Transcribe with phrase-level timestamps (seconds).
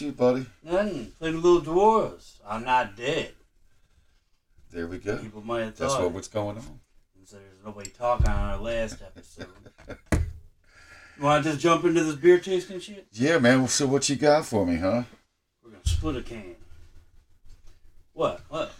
[0.00, 0.86] what's going on with you, buddy?
[0.92, 1.12] Nothing.
[1.18, 2.40] Play the little dwarves.
[2.46, 3.32] I'm not dead.
[4.70, 5.16] There we go.
[5.18, 6.02] People might have That's thought.
[6.02, 6.80] what, what's going on.
[7.24, 9.48] So there's nobody talking on our last episode.
[9.88, 13.06] you want to just jump into this beer tasting shit?
[13.12, 13.66] Yeah, man.
[13.68, 15.02] So what you got for me, huh?
[15.62, 16.54] We're gonna split a can.
[18.12, 18.42] What?
[18.48, 18.72] What?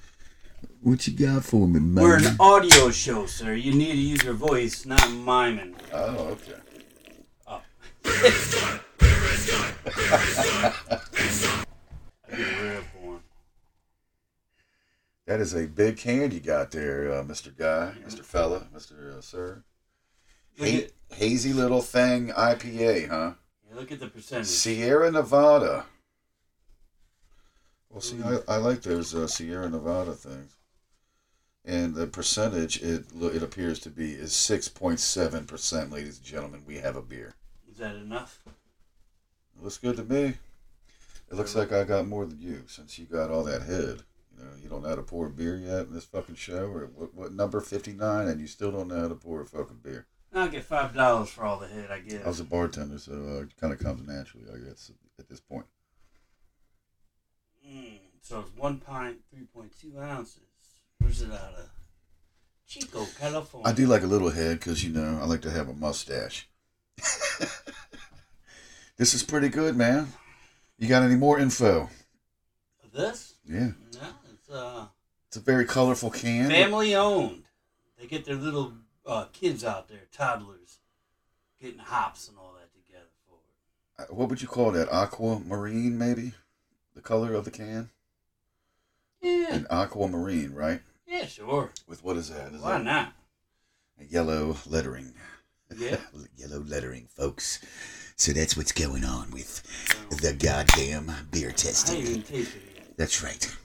[0.80, 2.04] What you got for me, man?
[2.04, 3.54] We're an audio show, sir.
[3.54, 5.74] You need to use your voice, not miming.
[5.92, 7.62] Oh, okay.
[8.04, 8.80] Oh.
[12.28, 13.20] I get rid of one.
[15.26, 17.56] That is a big can you got there, uh, Mr.
[17.56, 18.24] Guy, Mr.
[18.24, 19.18] Fella, Mr.
[19.18, 19.64] Uh, Sir.
[20.60, 23.32] Ha- at, hazy little thing IPA, huh?
[23.74, 24.46] look at the percentage.
[24.46, 25.86] Sierra Nevada.
[27.90, 30.56] Well, see, I, I like those uh, Sierra Nevada things.
[31.64, 36.62] And the percentage, it it appears to be, is 6.7%, ladies and gentlemen.
[36.64, 37.34] We have a beer.
[37.68, 38.38] Is that enough?
[39.60, 40.34] Looks good to me.
[41.30, 44.02] It looks like I got more than you since you got all that head.
[44.36, 46.66] You know, you don't know how to pour a beer yet in this fucking show,
[46.66, 49.80] or what, what number 59, and you still don't know how to pour a fucking
[49.82, 50.06] beer.
[50.34, 52.24] I'll get five dollars for all the head I get.
[52.24, 55.40] I was a bartender, so uh, it kind of comes naturally, I guess, at this
[55.40, 55.64] point.
[57.66, 60.42] Mm, so it's one pint, three point two ounces.
[60.98, 61.70] Where's it out of?
[62.66, 63.68] Chico, California.
[63.68, 66.48] I do like a little head because, you know, I like to have a mustache.
[68.96, 70.08] this is pretty good, man.
[70.78, 71.88] You got any more info?
[72.92, 73.34] This?
[73.46, 73.72] Yeah.
[73.92, 74.86] No, it's uh
[75.28, 76.48] It's a very colorful can.
[76.48, 77.42] family owned.
[77.98, 78.72] They get their little
[79.04, 80.78] uh, kids out there, toddlers,
[81.60, 84.02] getting hops and all that together for it.
[84.10, 84.88] Uh, What would you call that?
[84.90, 86.32] Aquamarine, maybe?
[86.94, 87.90] The color of the can?
[89.22, 90.80] Yeah, An aquamarine, right?
[91.06, 91.70] yeah, sure.
[91.86, 92.52] With what is that?
[92.54, 93.12] Is Why that not?
[94.08, 95.12] yellow lettering?
[95.76, 95.98] Yeah.
[96.38, 97.60] yellow lettering, folks.
[98.18, 99.62] So that's what's going on with
[100.22, 101.96] the goddamn beer testing.
[101.96, 102.36] I ain't testing.
[102.36, 102.96] even tasted it yet.
[102.96, 103.56] That's right.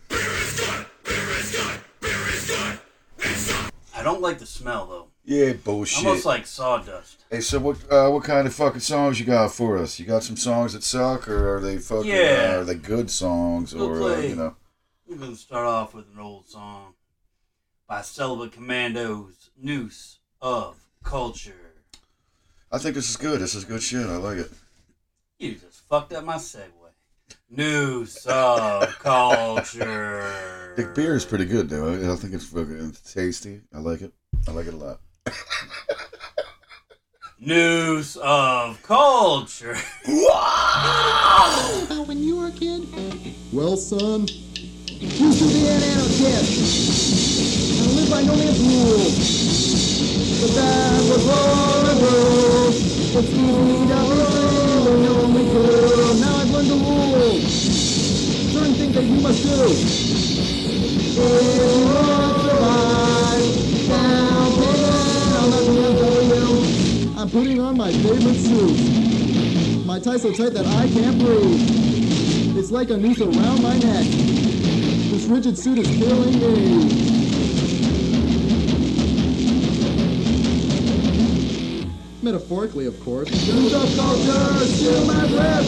[3.96, 5.08] I don't like the smell though.
[5.24, 6.06] Yeah, bullshit.
[6.06, 7.24] Almost like sawdust.
[7.30, 7.78] hey, so what?
[7.92, 10.00] Uh, what kind of fucking songs you got for us?
[10.00, 12.10] You got some songs that suck, or are they fucking?
[12.10, 12.54] Yeah.
[12.56, 14.30] Uh, are they good songs, We'll or uh, play.
[14.30, 14.56] you know?
[15.08, 16.96] We're gonna start off with an old song
[17.88, 21.61] by Celibate Commandos, Noose of Culture.
[22.74, 23.42] I think this is good.
[23.42, 24.06] This is good shit.
[24.06, 24.50] I like it.
[25.40, 26.70] You just fucked up my segue.
[27.50, 30.74] Noose of Culture.
[30.78, 31.90] The beer is pretty good, though.
[31.90, 33.60] I, I think it's fucking tasty.
[33.74, 34.14] I like it.
[34.48, 35.02] I like it a lot.
[37.42, 39.76] Noose of Culture.
[40.06, 42.88] About when you were a kid?
[43.52, 47.82] Well, son, you should be an anarchist.
[47.82, 50.40] And I lived by no man's rules.
[50.40, 52.31] But that was horrible.
[67.18, 69.86] I'm putting on my favorite suit.
[69.86, 72.58] My tie's so tight that I can't breathe.
[72.58, 74.08] It's like a noose around my neck.
[75.12, 77.21] This rigid suit is killing me.
[82.32, 83.28] Metaphorically, of course.
[83.30, 85.68] Noose of culture, steal my breath.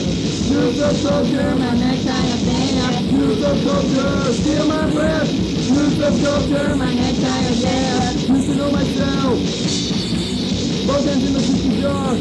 [0.49, 3.11] Noose of culture, my necktie of death.
[3.11, 5.27] Noose of culture, steal my breath.
[5.27, 8.29] Noose of culture, my necktie of death.
[8.29, 9.35] Used to know myself.
[10.87, 12.15] Both hands in the cookie jar.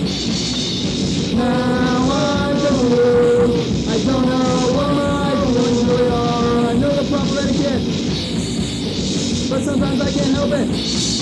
[1.39, 3.47] Now I'm just blue.
[3.87, 6.67] I don't know what my feelings really are.
[6.67, 7.83] I know the proper etiquette,
[9.49, 11.22] but sometimes I can't help it.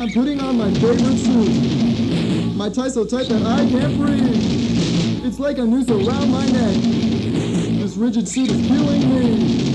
[0.00, 2.56] I'm putting on my favorite suit.
[2.56, 5.26] My tie's so tight that I can't breathe.
[5.26, 6.74] It's like a noose around my neck.
[7.80, 9.69] This rigid suit is killing me.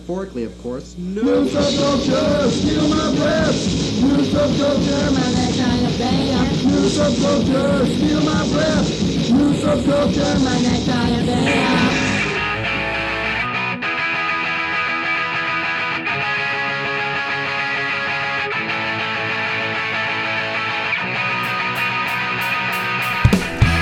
[0.00, 0.96] Metaphorically, of course.
[0.96, 3.54] Noose of culture, steal my breath.
[4.00, 6.64] Noose of culture, my necktie of death.
[6.64, 9.30] Noose of culture, steal my breath.
[9.30, 12.16] Noose of culture, my necktie of death.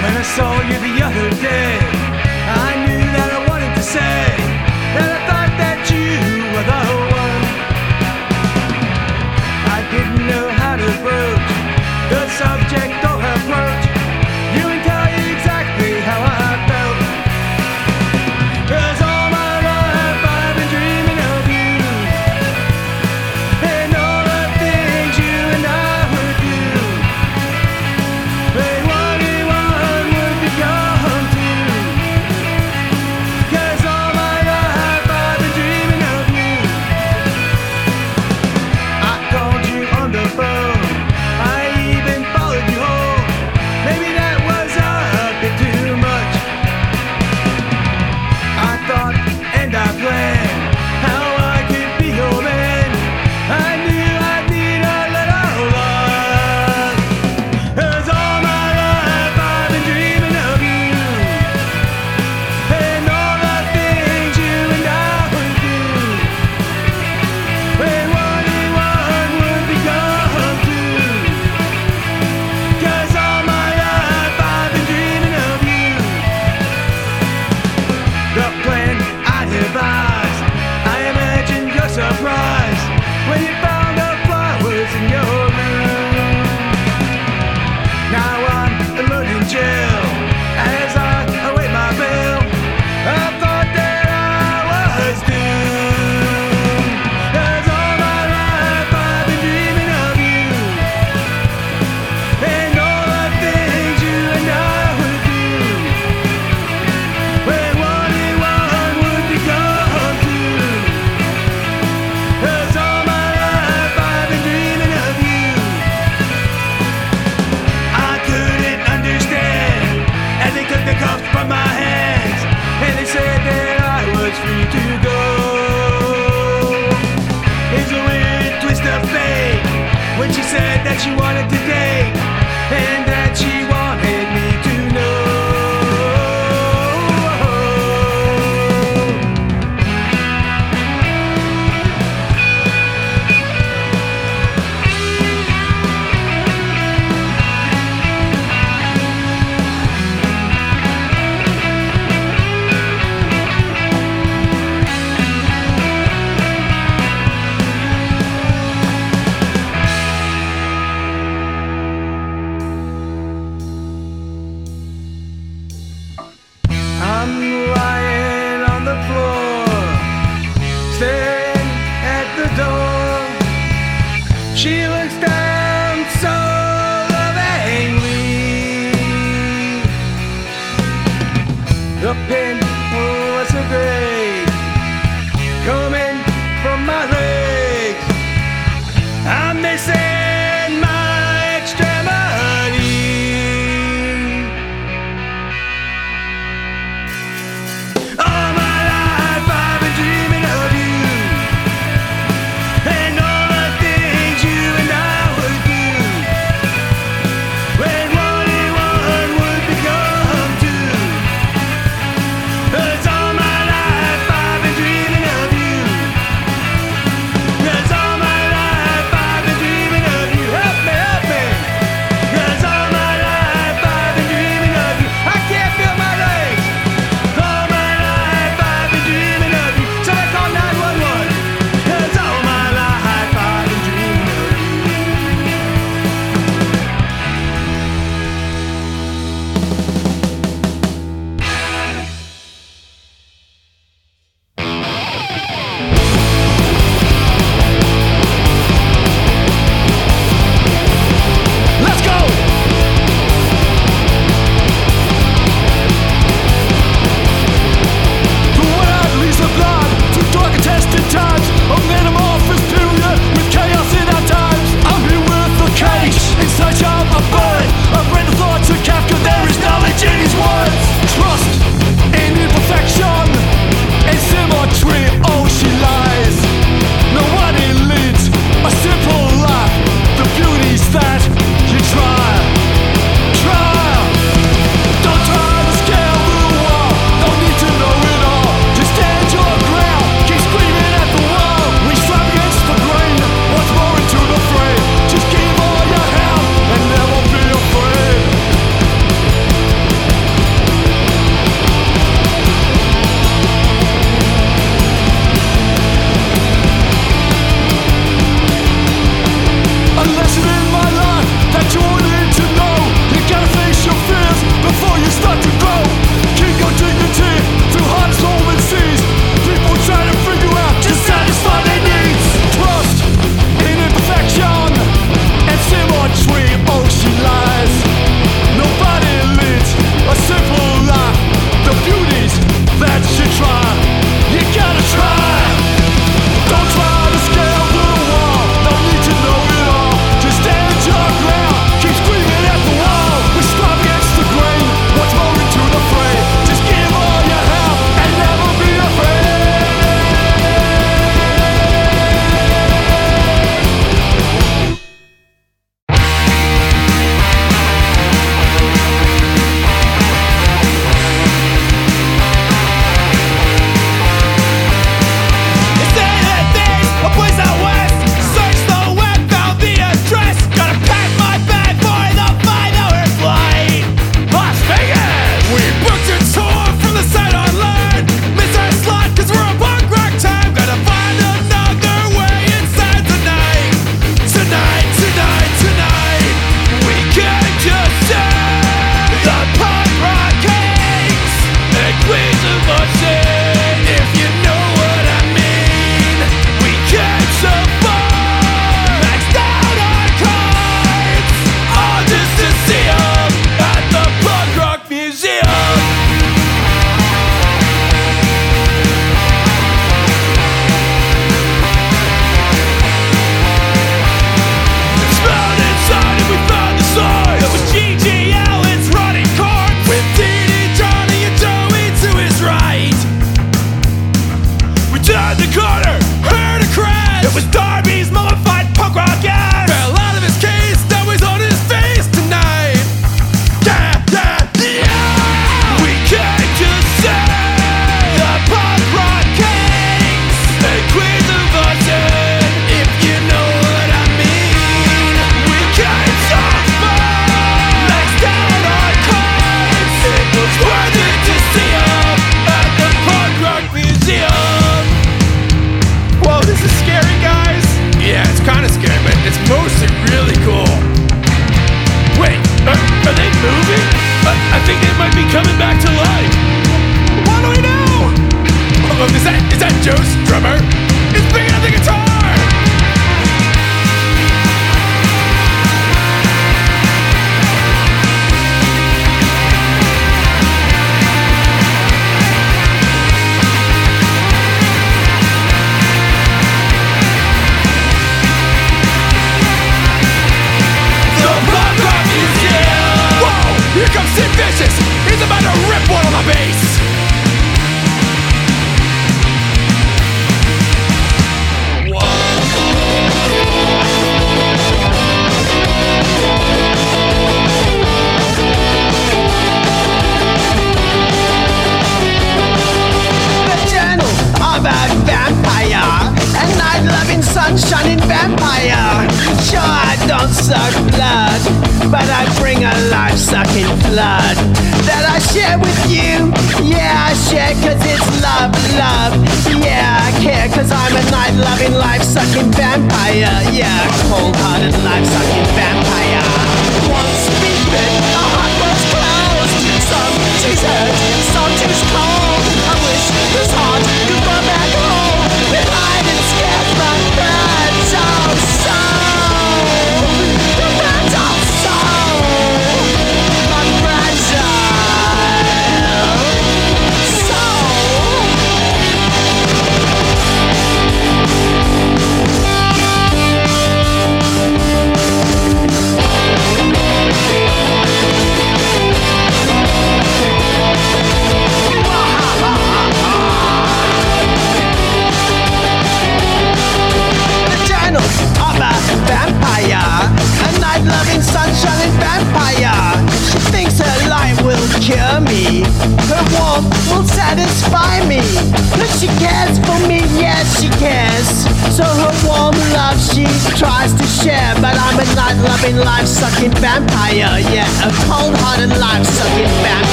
[0.00, 1.78] When I saw you the other day,
[2.46, 4.54] I knew that I wanted to say
[4.94, 5.93] that I thought that you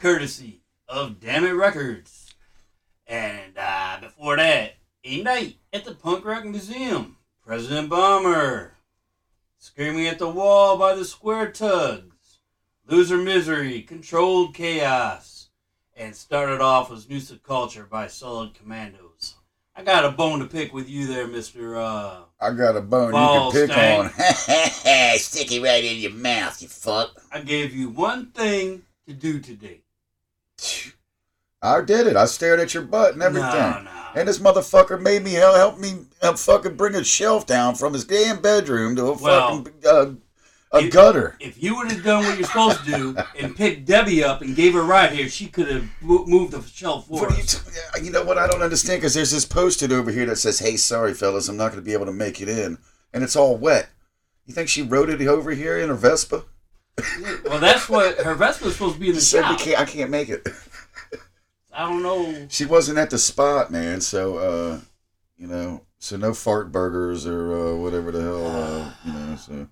[0.00, 2.34] courtesy of Dammit Records.
[3.06, 8.72] And uh, before that, A Night at the Punk Rock Museum, President Bomber,
[9.58, 12.38] Screaming at the Wall by the Square Tugs,
[12.86, 15.50] Loser Misery, Controlled Chaos,
[15.94, 19.34] and started off with Noose of Culture by Celibate Commandos.
[19.76, 21.76] I got a bone to pick with you there, Mr.
[21.76, 24.86] Uh, I got a bone Balls, you can pick Stank.
[24.86, 25.18] on.
[25.18, 27.20] Stick it right in your mouth, you fuck.
[27.30, 29.82] I gave you one thing to do today.
[31.62, 32.16] I did it.
[32.16, 33.50] I stared at your butt and everything.
[33.50, 33.90] No, no.
[34.14, 37.92] And this motherfucker made me help, help me uh, fucking bring a shelf down from
[37.92, 40.12] his damn bedroom to a Well, fucking uh,
[40.72, 41.36] a you- gutter.
[41.38, 44.56] If you would have done what you're supposed to do and picked Debbie up and
[44.56, 47.42] gave her a ride here, she could have moved the shelf for What are you,
[47.44, 47.58] t-
[48.02, 50.76] you know what I don't understand because there's this posted over here that says, "Hey,
[50.76, 52.78] sorry fellas, I'm not going to be able to make it in,"
[53.12, 53.90] and it's all wet.
[54.46, 56.44] You think she rode it over here in her Vespa?
[57.44, 59.58] Well, that's what her vest was supposed to be in the She shop.
[59.58, 60.46] can't, "I can't make it."
[61.72, 62.46] I don't know.
[62.50, 64.00] She wasn't at the spot, man.
[64.00, 64.80] So, uh,
[65.38, 69.36] you know, so no fart burgers or uh, whatever the hell, uh, you know.
[69.36, 69.68] So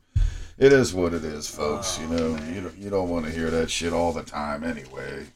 [0.59, 1.99] it is what it is, folks.
[1.99, 5.27] you know, you don't, you don't want to hear that shit all the time, anyway.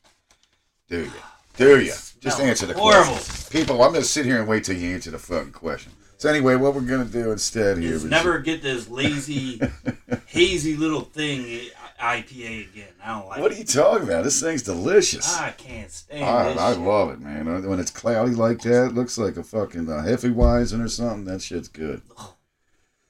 [0.88, 1.12] Do you?
[1.56, 1.92] Do you?
[2.20, 3.12] Just answer the horrible.
[3.14, 3.82] question, people.
[3.82, 5.92] I'm gonna sit here and wait till you answer the fucking question.
[6.22, 9.60] So anyway, what we're gonna do instead here Is never get this lazy,
[10.26, 11.62] hazy little thing
[11.98, 12.92] IPA again.
[13.02, 14.22] I don't like What are you talking about?
[14.22, 15.36] This thing's delicious.
[15.36, 16.52] I can't stand I.
[16.52, 17.66] I love it, man.
[17.68, 21.24] When it's cloudy like that, it looks like a fucking uh, Hefeweizen or something.
[21.24, 22.02] That shit's good.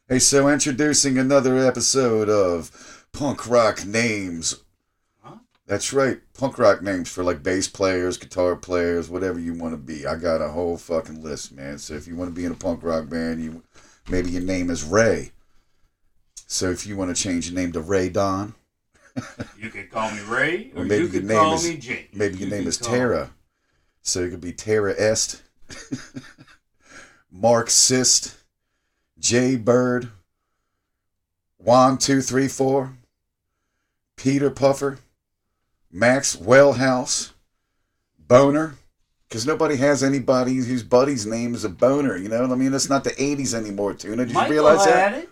[0.08, 4.54] Hey, so introducing another episode of Punk Rock Names.
[5.72, 6.20] That's right.
[6.34, 10.06] Punk rock names for like bass players, guitar players, whatever you want to be.
[10.06, 11.78] I got a whole fucking list, man.
[11.78, 13.62] So if you want to be in a punk rock band, you
[14.06, 15.32] maybe your name is Ray.
[16.46, 18.54] So if you want to change your name to Ray Don,
[19.58, 22.08] You could call me Ray, or, Or maybe you could your name call is- me
[22.12, 23.30] maybe your You name is Tara.
[24.02, 25.40] So it could be Tara Est,
[27.32, 28.36] Marxist,
[29.18, 30.10] J Bird,
[31.56, 32.98] Juan two three four,
[34.18, 34.98] Peter Puffer,
[35.92, 37.30] Max Wellhouse,
[38.18, 38.74] Boner.
[39.28, 42.44] Because nobody has anybody whose buddy's name is a boner, you know?
[42.44, 44.16] I mean, it's not the 80s anymore, Tuna.
[44.16, 45.14] Did you Michael realize that?
[45.14, 45.30] it.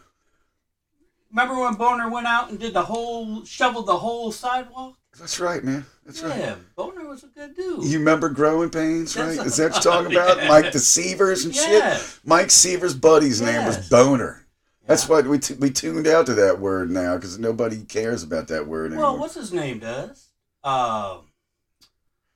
[1.30, 4.96] Remember when Boner went out and did the whole, shoveled the whole sidewalk?
[5.18, 5.84] That's right, man.
[6.06, 6.38] That's right.
[6.38, 7.84] yeah, Boner was a good dude.
[7.84, 9.38] You remember Growing Pains, right?
[9.38, 10.38] a- Is that what you're talking about?
[10.38, 10.48] Yeah.
[10.48, 11.96] Mike the Seavers and Yeah.
[11.98, 12.18] shit?
[12.24, 14.46] Mike Seaver's buddy's name was Boner.
[14.86, 18.48] That's why we, t- we tuned out to that word now because nobody cares about
[18.48, 19.10] that word anymore.
[19.12, 20.28] Well, what's his name does?
[20.62, 21.18] Uh,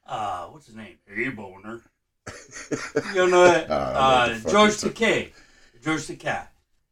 [0.07, 0.97] uh, what's his name?
[1.07, 1.83] Hey, Boner.
[3.15, 3.71] you know that?
[3.71, 5.33] I don't know what uh, George the George.
[5.83, 6.47] George Takei.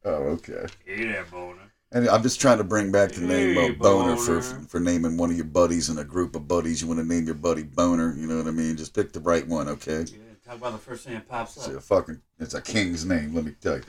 [0.04, 0.66] oh, okay.
[0.84, 1.58] Hey there, Boner.
[1.94, 4.66] And I'm just trying to bring back the name Hey, of Boner, for Boner.
[4.68, 6.80] for naming one of your buddies in a group of buddies.
[6.82, 8.76] You want to name your buddy Boner, you know what I mean?
[8.76, 10.00] Just pick the right one, okay?
[10.00, 11.66] Yeah, talk about the first thing that pops up.
[11.68, 13.82] It's a fucking, it's a king's name, let me tell you.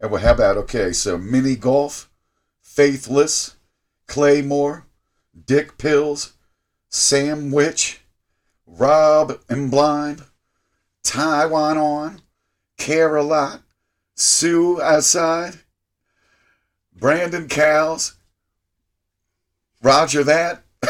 [0.00, 2.10] And well, how about, okay, so Mini Golf,
[2.62, 3.56] Faithless,
[4.08, 4.86] Claymore,
[5.46, 6.32] Dick Pills,
[6.94, 8.02] Sam Witch,
[8.66, 10.24] Rob and Blind,
[11.02, 12.20] Taiwan On,
[12.76, 13.62] Care a Lot,
[14.14, 15.54] Sue Outside,
[16.94, 18.16] Brandon Cows,
[19.82, 20.64] Roger That.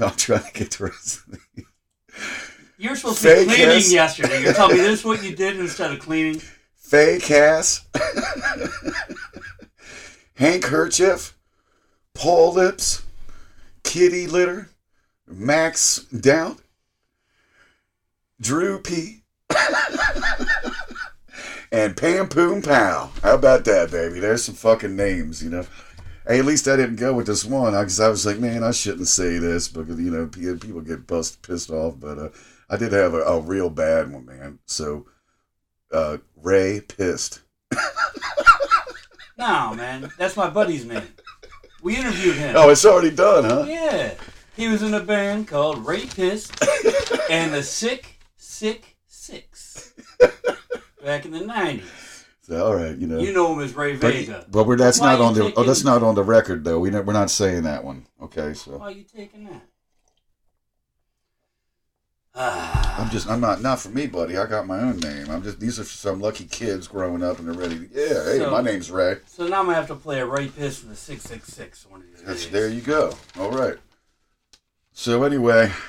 [0.00, 1.40] I'm trying to get the rest of the
[2.78, 3.92] You were supposed to be cleaning ass.
[3.92, 4.42] yesterday.
[4.42, 6.40] You're telling me this is what you did instead of cleaning?
[6.76, 7.84] Fake ass,
[10.34, 11.36] handkerchief,
[12.20, 13.02] Paul lips,
[13.82, 14.68] kitty litter,
[15.26, 16.58] Max doubt,
[18.38, 19.22] Drew P,
[21.72, 23.10] and Pam Poom Pow.
[23.22, 24.20] How about that, baby?
[24.20, 25.64] There's some fucking names, you know.
[26.28, 28.72] Hey, at least I didn't go with this one because I was like, man, I
[28.72, 31.98] shouldn't say this because you know people get bust, pissed off.
[31.98, 32.28] But uh,
[32.68, 34.58] I did have a, a real bad one, man.
[34.66, 35.06] So
[35.90, 37.40] uh, Ray pissed.
[39.40, 40.12] No, man.
[40.18, 41.02] That's my buddy's name.
[41.82, 42.56] We interviewed him.
[42.56, 43.64] Oh, it's already done, huh?
[43.66, 44.14] Yeah.
[44.56, 46.52] He was in a band called Rapist
[47.30, 49.94] and the Sick, Sick Six
[51.02, 52.24] back in the 90s.
[52.42, 53.20] So, all right, you know.
[53.20, 54.44] You know him as Ray but, Vega.
[54.50, 55.54] but we're, that's Why not on the.
[55.54, 56.80] Oh, that's not on the record though.
[56.80, 58.06] We we're not saying that one.
[58.20, 59.62] Okay, so Why are you taking that?
[62.34, 63.28] I'm just.
[63.28, 63.60] I'm not.
[63.60, 64.36] Not for me, buddy.
[64.36, 65.28] I got my own name.
[65.30, 65.58] I'm just.
[65.60, 67.88] These are some lucky kids growing up and they're ready.
[67.88, 68.24] To, yeah.
[68.24, 69.16] Hey, So- my name's Ray.
[69.26, 72.22] so now I'm to have to play a Rapist and the 666 one of these
[72.22, 72.52] That's days.
[72.52, 72.68] there.
[72.68, 73.14] You go.
[73.38, 73.76] All right.
[74.92, 75.72] So anyway.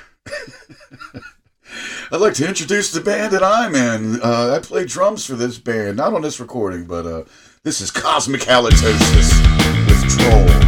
[2.12, 4.20] I'd like to introduce the band that I'm in.
[4.20, 7.24] Uh, I play drums for this band, not on this recording, but uh,
[7.62, 10.61] this is Cosmic Halitosis with Troll.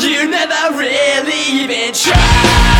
[0.00, 2.73] You never really even tried.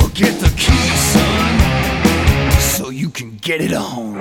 [0.00, 4.16] Forget the key, son, so you can get it on.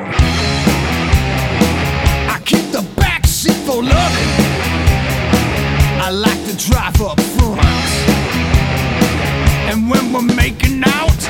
[2.36, 4.32] I keep the back seat for loving.
[6.06, 7.60] I like to drive up front.
[9.70, 11.22] And when we're making out,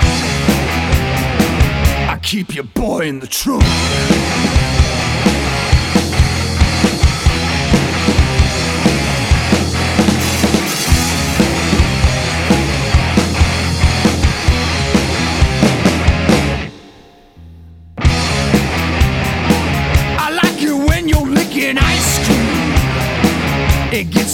[2.13, 3.63] I keep your boy in the trunk.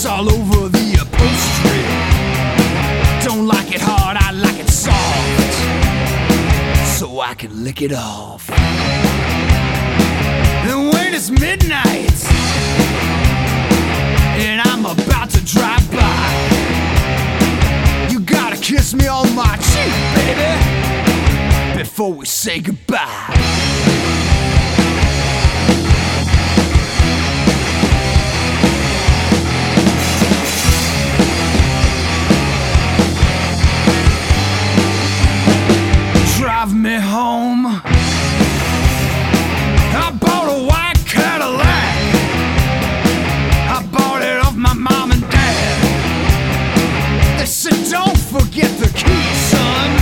[0.02, 1.84] It gets all over the upholstery.
[3.24, 4.98] Don't like it hard, I like it soft.
[6.98, 8.50] So I can lick it off.
[10.66, 12.26] And when it's midnight,
[14.42, 16.32] and I'm about to drive by,
[18.12, 23.71] you gotta kiss me on my cheek, baby, before we say goodbye.
[36.62, 37.66] Drive me home.
[40.06, 41.96] I bought a white Cadillac.
[43.68, 45.80] I bought it off my mom and dad.
[47.40, 50.00] They said, Don't forget the key, son,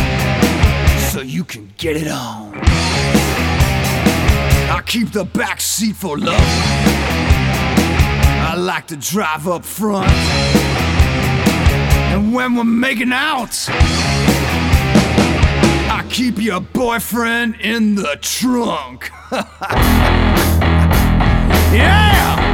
[1.12, 2.52] so you can get it on.
[4.70, 6.42] I keep the back seat for love.
[8.52, 10.12] I like to drive up front.
[12.12, 13.70] And when we're making out,
[16.20, 19.10] keep your boyfriend in the trunk.
[21.72, 22.49] yeah!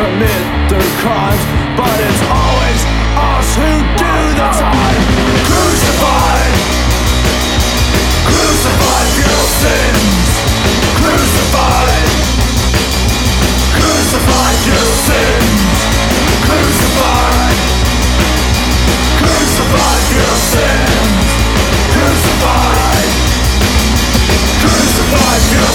[0.00, 1.44] Commit the crimes
[1.76, 2.80] But it's always
[3.20, 5.02] us who do the time.
[5.44, 6.54] Crucified
[8.30, 10.28] Crucified for your sins.
[11.00, 12.08] Crucified
[13.76, 15.78] Crucified your sins.
[16.48, 17.56] Crucified
[19.20, 21.28] Crucified your sins.
[21.92, 23.08] Crucified
[24.64, 25.69] Crucified your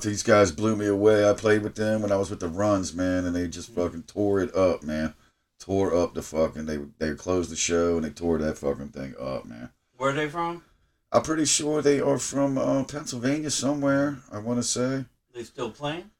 [0.00, 1.28] telling you, man, I, these guys blew me away.
[1.28, 4.04] I played with them when I was with the Runs, man, and they just fucking
[4.04, 5.14] tore it up, man.
[5.58, 6.66] Tore up the fucking.
[6.66, 9.70] They they closed the show and they tore that fucking thing up, man.
[9.96, 10.64] Where are they from?
[11.12, 14.18] I'm pretty sure they are from uh, Pennsylvania somewhere.
[14.32, 15.04] I want to say.
[15.34, 16.10] They still playing?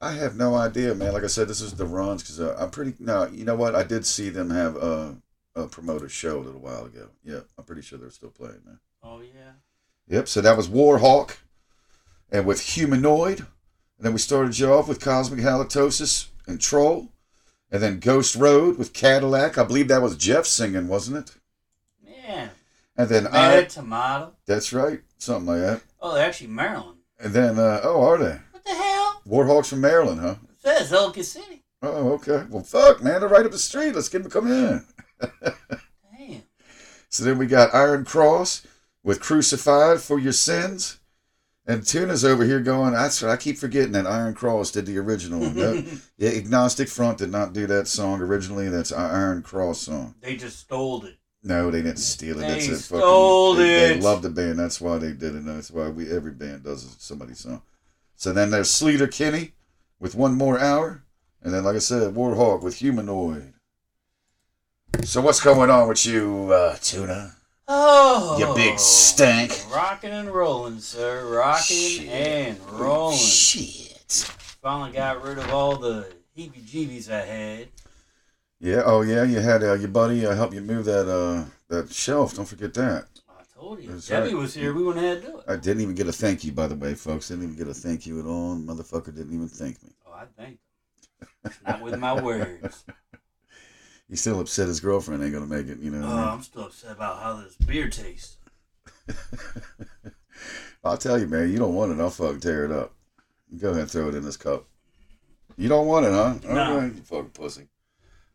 [0.00, 1.12] I have no idea, man.
[1.12, 2.94] Like I said, this is the runs because uh, I'm pretty.
[2.98, 3.74] No, you know what?
[3.74, 5.12] I did see them have uh,
[5.54, 7.08] a promoter show a little while ago.
[7.24, 8.80] Yeah, I'm pretty sure they're still playing, man.
[9.02, 9.52] Oh yeah.
[10.08, 10.28] Yep.
[10.28, 11.36] So that was Warhawk,
[12.30, 13.46] and with Humanoid, and
[14.00, 17.08] then we started you off with Cosmic Halitosis and Troll,
[17.70, 19.58] and then Ghost Road with Cadillac.
[19.58, 21.34] I believe that was Jeff singing, wasn't it?
[22.02, 22.48] Yeah.
[22.96, 23.64] And then Mad I.
[23.64, 24.32] Tomato.
[24.46, 25.82] That's right, something like that.
[26.00, 26.98] Oh, they're actually Maryland.
[27.18, 29.22] And then uh, oh, are they What the hell?
[29.26, 30.36] Warhawks from Maryland, huh?
[30.48, 31.64] It says Ellicott City.
[31.82, 32.44] Oh, okay.
[32.50, 33.94] Well, fuck, man, they're right up the street.
[33.94, 34.84] Let's get them to come in.
[35.20, 36.42] Damn.
[37.12, 38.64] So then we got Iron Cross
[39.02, 41.00] with Crucified for Your Sins.
[41.70, 45.38] And Tuna's over here going, that's I keep forgetting that Iron Cross did the original.
[45.38, 45.84] No,
[46.18, 48.68] yeah, Agnostic Front did not do that song originally.
[48.68, 50.16] That's our Iron Cross song.
[50.20, 51.16] They just stole it.
[51.44, 52.40] No, they didn't steal it.
[52.40, 53.68] They That's a stole fucking.
[53.68, 54.58] They, they love the band.
[54.58, 55.44] That's why they did it.
[55.44, 57.62] That's why we every band does somebody's song.
[58.16, 59.52] So then there's Sleater Kinney
[60.00, 61.04] with One More Hour,
[61.40, 63.54] and then like I said, Warhawk with Humanoid.
[65.04, 67.36] So what's going on with you, uh, Tuna?
[67.72, 68.36] Oh.
[68.36, 69.64] You big stank.
[69.72, 71.24] Rocking and rolling, sir.
[71.24, 73.16] Rocking and rolling.
[73.16, 74.12] Shit.
[74.60, 77.68] Finally got rid of all the heebie jeebies I had.
[78.58, 78.82] Yeah.
[78.84, 79.22] Oh yeah.
[79.22, 82.34] You had uh, your buddy uh, help you move that uh that shelf.
[82.34, 83.06] Don't forget that.
[83.28, 83.90] I told you.
[83.90, 84.36] That's Debbie right.
[84.36, 84.74] was here.
[84.74, 85.44] We wouldn't have to do it.
[85.46, 87.28] I didn't even get a thank you, by the way, folks.
[87.28, 88.56] Didn't even get a thank you at all.
[88.56, 89.90] Motherfucker didn't even thank me.
[90.08, 90.58] Oh, I thank
[91.44, 91.52] him.
[91.64, 92.84] Not with my words.
[94.10, 95.78] He's still upset his girlfriend ain't gonna make it.
[95.78, 96.02] You know.
[96.04, 96.28] Oh, I mean?
[96.28, 98.36] I'm still upset about how this beer tastes.
[100.84, 101.50] I'll tell you, man.
[101.50, 102.00] You don't want it.
[102.00, 102.92] I'll fuck tear it up.
[103.58, 104.64] Go ahead and throw it in this cup.
[105.56, 106.34] You don't want it, huh?
[106.44, 106.76] No.
[106.78, 107.68] Okay, you fucking pussy.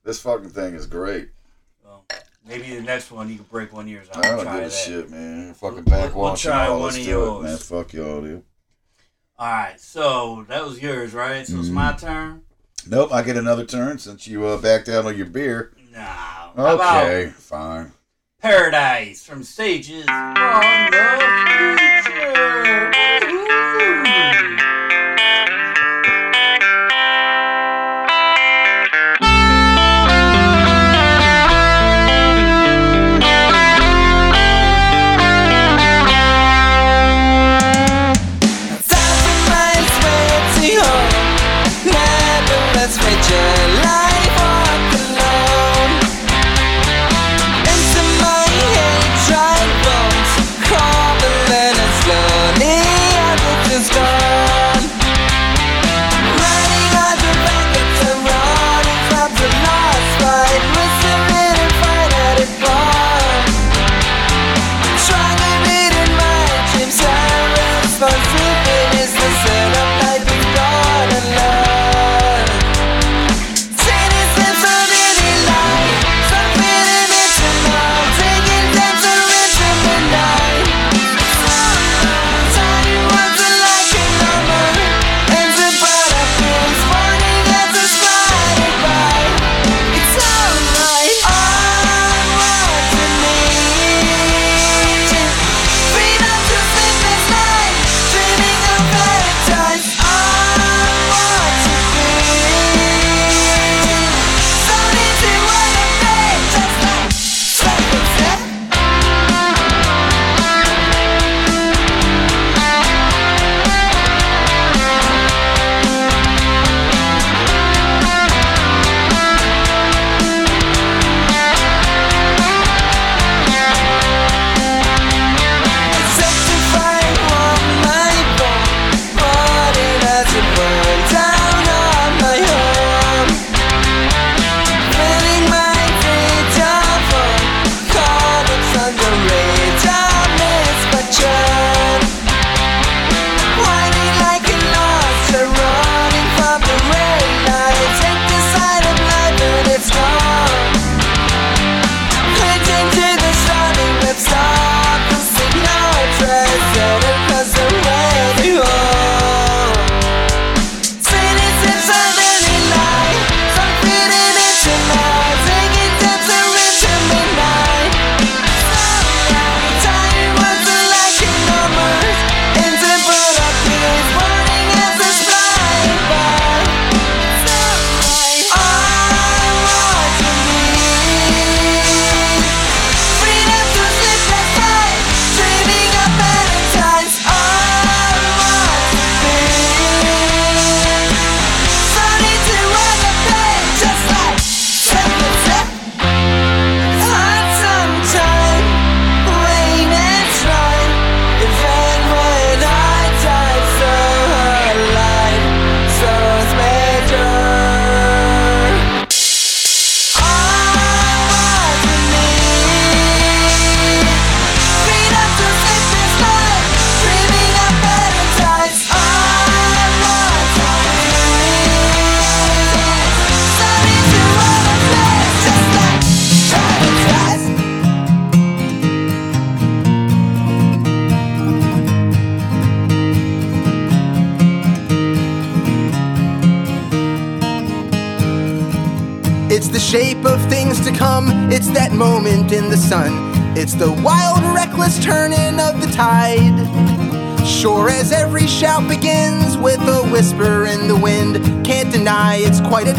[0.03, 1.29] This fucking thing is great.
[1.83, 2.05] Well,
[2.47, 4.07] maybe the next one you can break one of yours.
[4.13, 4.71] I don't give a that.
[4.71, 5.53] shit, man.
[5.55, 6.79] Fucking We'll- we'll backwash try all.
[6.81, 7.39] one of yours.
[7.39, 7.57] it, man.
[7.57, 8.43] Fuck y'all, dude.
[9.37, 11.45] All right, so that was yours, right?
[11.45, 12.05] So it's my Mm-hmm.
[12.05, 12.41] turn.
[12.87, 15.71] Nope, I get another turn since you uh, backed out on your beer.
[15.91, 16.51] No.
[16.57, 17.91] Okay, fine.
[18.41, 22.24] Paradise from Sages from the Future?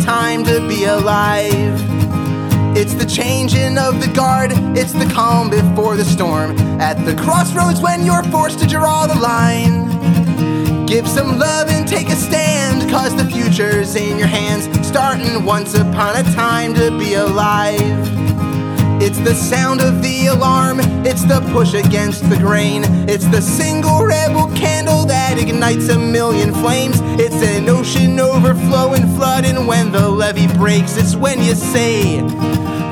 [0.07, 1.75] Time to be alive.
[2.77, 6.57] It's the changing of the guard, it's the calm before the storm.
[6.81, 10.87] At the crossroads when you're forced to draw the line.
[10.87, 14.69] Give some love and take a stand, cause the future's in your hands.
[14.87, 18.16] Starting once upon a time to be alive.
[19.07, 22.83] It's the sound of the alarm, it's the push against the grain.
[23.09, 26.97] It's the single rebel candle that ignites a million flames.
[27.17, 30.97] It's an ocean overflowing, flooding when the levee breaks.
[30.97, 32.21] It's when you say,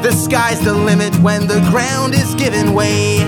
[0.05, 3.19] the sky's the limit when the ground is giving way.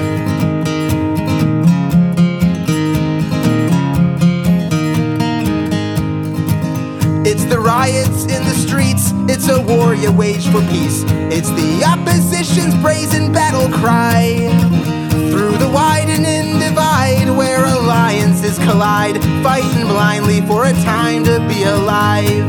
[7.29, 11.03] It's the riots in the streets, it's a war you wage for peace.
[11.35, 14.47] It's the opposition's brazen battle cry.
[15.33, 22.47] Through the widening divide where alliances collide, fighting blindly for a time to be alive.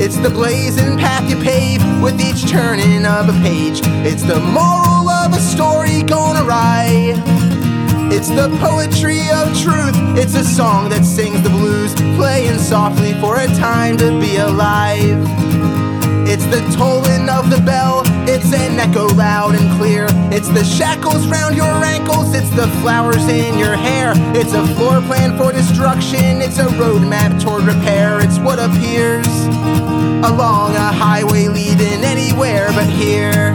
[0.00, 3.80] It's the blazing path you pave with each turning of a page.
[4.06, 7.43] It's the moral of a story gone awry.
[8.12, 9.94] It's the poetry of truth.
[10.16, 15.22] It's a song that sings the blues, playing softly for a time to be alive.
[16.26, 18.02] It's the tolling of the bell.
[18.26, 20.06] It's an echo loud and clear.
[20.32, 22.34] It's the shackles round your ankles.
[22.34, 24.12] It's the flowers in your hair.
[24.34, 26.40] It's a floor plan for destruction.
[26.40, 28.20] It's a roadmap toward repair.
[28.20, 29.28] It's what appears
[30.24, 33.52] along a highway leading anywhere but here.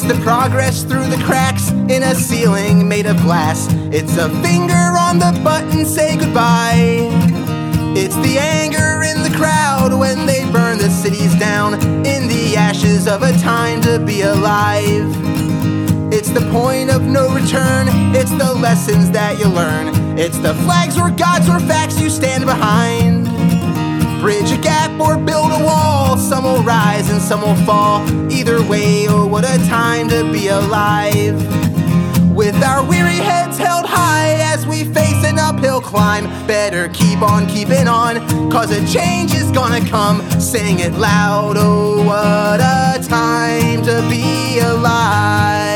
[0.00, 3.66] It's the progress through the cracks in a ceiling made of glass.
[3.92, 7.10] It's a finger on the button, say goodbye.
[7.96, 11.74] It's the anger in the crowd when they burn the cities down
[12.06, 15.10] in the ashes of a time to be alive.
[16.12, 19.88] It's the point of no return, it's the lessons that you learn.
[20.16, 23.17] It's the flags or gods or facts you stand behind.
[24.20, 26.16] Bridge a gap or build a wall.
[26.16, 28.02] Some will rise and some will fall.
[28.30, 31.36] Either way, oh, what a time to be alive.
[32.34, 36.24] With our weary heads held high as we face an uphill climb.
[36.46, 40.20] Better keep on keeping on, cause a change is gonna come.
[40.40, 45.67] Sing it loud, oh, what a time to be alive.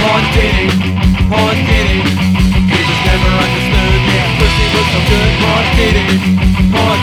[0.00, 0.66] Pawn Diddy,
[1.28, 2.00] Pawn Diddy.
[2.00, 4.00] He never understood,
[4.72, 5.30] was so good.
[5.76, 6.04] Diddy,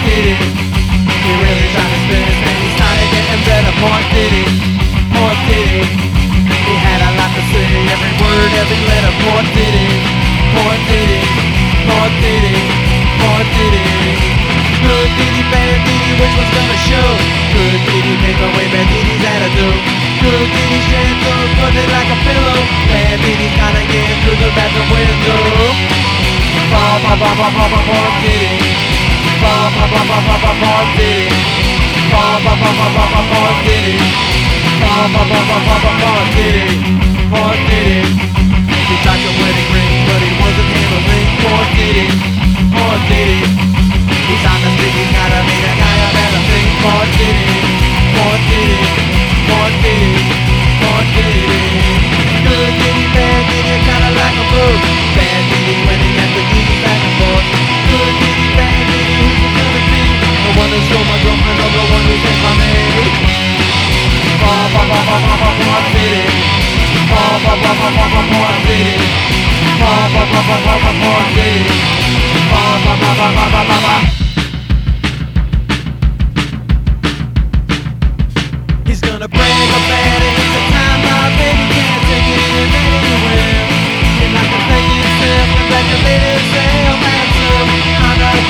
[0.02, 0.34] Diddy.
[0.34, 2.04] He really tried his
[2.42, 3.74] and he started getting better.
[4.14, 4.44] Diddy,
[5.46, 5.84] Diddy.
[6.66, 9.14] He had a lot to say, every word, every letter.
[9.54, 9.88] Diddy,
[10.90, 11.22] Diddy,
[12.18, 12.58] Diddy,
[13.54, 13.86] Diddy.
[14.82, 17.10] Good Diddy, bad Diddy, which one's gonna show?
[17.54, 20.48] Good Diddy, paper way, bad Diddy's attitude.
[20.48, 22.60] Good Diddy's gentle, put like a pillow.
[22.88, 25.44] Bad Diddy's gotta get through the bathroom window.
[26.72, 28.60] Ba ba ba ba ba ba ba Diddy.
[29.42, 31.32] Ba ba ba ba ba ba ba Diddy.
[32.12, 33.98] Ba ba ba ba ba ba ba Diddy.
[34.82, 36.68] Ba ba ba ba ba ba ba Diddy.
[37.32, 38.02] Ba Diddy.
[38.88, 41.28] He got your wedding ring, but he wasn't handling.
[41.42, 42.08] Poor Diddy.
[42.76, 43.40] Poor Diddy.
[44.28, 46.68] He's on the street, he's gotta a guy at a thing.
[46.84, 47.48] Poor Diddy.
[48.16, 49.08] Poor Diddy.
[49.48, 50.17] Poor Diddy.
[54.52, 54.80] Book.
[55.18, 57.48] Bad Diddy when he has to keep it back and forth.
[57.92, 60.02] Good Diddy, bad Diddy, who's it gonna be?
[60.44, 63.08] The one who stole my girlfriend or the one who take my maid?
[64.42, 65.08] Ba ba ba
[68.68, 68.98] Diddy.
[69.80, 71.78] Ba ba ba ba ba ba ba Diddy.
[72.52, 74.27] Ba ba ba ba ba ba ba ba.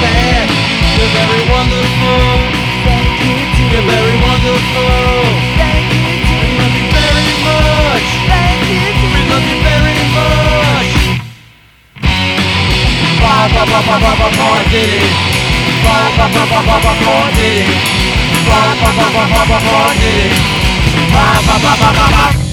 [0.02, 0.48] Bad.
[0.98, 2.22] You're very wonderful.
[2.88, 3.36] Thank you.
[3.72, 5.26] You're very wonderful.
[5.58, 6.06] Thank you.
[6.42, 8.08] We love you very much.
[8.32, 8.82] Thank you.
[9.14, 10.92] We love you very much.
[13.22, 15.38] Ba ba ba ba ba ba ba did it.
[21.88, 22.47] Walked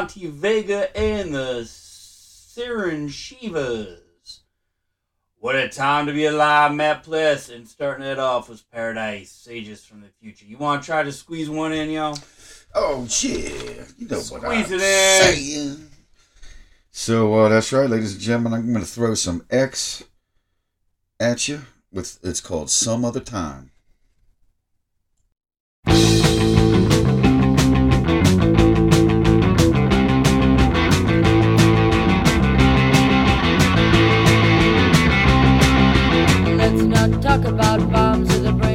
[0.00, 3.98] Monty Vega and the Siren Shivas.
[5.36, 7.50] What a time to be alive, Matt Pless.
[7.50, 10.46] And starting it off was Paradise, Sages from the Future.
[10.46, 12.18] You want to try to squeeze one in, y'all?
[12.74, 13.92] Oh, shit.
[13.98, 14.78] You know squeeze what I'm it in.
[14.80, 15.90] saying.
[16.90, 18.54] So uh, that's right, ladies and gentlemen.
[18.54, 20.02] I'm going to throw some X
[21.20, 21.60] at you
[21.92, 23.69] with it's called Some Other Time.
[37.42, 38.69] talk about bombs as the brain.